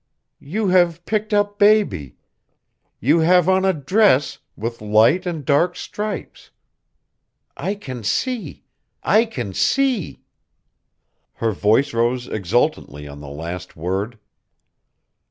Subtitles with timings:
[0.39, 2.15] "You have picked up baby.
[2.99, 6.49] You have on a dress with light and dark stripes.
[7.55, 8.63] I can see
[9.03, 10.23] I can see."
[11.33, 14.17] Her voice rose exultantly on the last word.